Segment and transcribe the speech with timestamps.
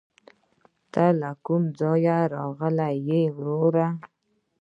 [0.93, 3.87] ته له کوم ځايه راغلې؟ وروره